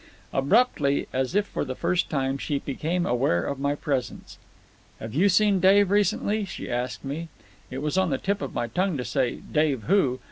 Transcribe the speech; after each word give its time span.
Abruptly, 0.33 1.07
as 1.13 1.35
if 1.35 1.45
for 1.45 1.63
the 1.63 1.75
first 1.75 2.09
time, 2.09 2.39
she 2.39 2.57
became 2.57 3.05
aware 3.05 3.45
of 3.45 3.59
my 3.59 3.75
presence. 3.75 4.39
"Have 4.99 5.13
you 5.13 5.29
seen 5.29 5.59
Dave 5.59 5.91
recently?" 5.91 6.43
she 6.43 6.71
asked 6.71 7.05
me. 7.05 7.27
It 7.69 7.83
was 7.83 7.99
on 7.99 8.09
the 8.09 8.17
tip 8.17 8.41
of 8.41 8.51
my 8.55 8.65
tongue 8.65 8.97
to 8.97 9.05
say 9.05 9.41
"Dave 9.51 9.83
who?" 9.83 10.19